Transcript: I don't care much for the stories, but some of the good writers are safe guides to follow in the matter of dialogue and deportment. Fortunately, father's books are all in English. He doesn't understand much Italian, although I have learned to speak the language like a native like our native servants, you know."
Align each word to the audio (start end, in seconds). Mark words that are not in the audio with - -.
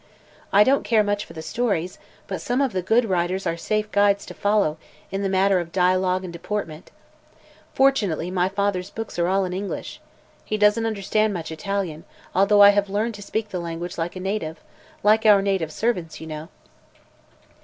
I 0.51 0.63
don't 0.63 0.83
care 0.83 1.03
much 1.03 1.25
for 1.25 1.33
the 1.33 1.43
stories, 1.43 1.99
but 2.25 2.41
some 2.41 2.59
of 2.59 2.73
the 2.73 2.81
good 2.81 3.05
writers 3.05 3.45
are 3.45 3.55
safe 3.55 3.91
guides 3.91 4.25
to 4.25 4.33
follow 4.33 4.77
in 5.11 5.21
the 5.21 5.29
matter 5.29 5.59
of 5.59 5.71
dialogue 5.71 6.23
and 6.23 6.33
deportment. 6.33 6.89
Fortunately, 7.75 8.31
father's 8.49 8.89
books 8.89 9.19
are 9.19 9.27
all 9.27 9.45
in 9.45 9.53
English. 9.53 10.01
He 10.43 10.57
doesn't 10.57 10.87
understand 10.87 11.35
much 11.35 11.51
Italian, 11.51 12.03
although 12.33 12.63
I 12.63 12.69
have 12.69 12.89
learned 12.89 13.13
to 13.13 13.21
speak 13.21 13.49
the 13.49 13.59
language 13.59 13.95
like 13.99 14.15
a 14.15 14.19
native 14.19 14.59
like 15.03 15.23
our 15.27 15.43
native 15.43 15.71
servants, 15.71 16.19
you 16.19 16.25
know." 16.25 16.49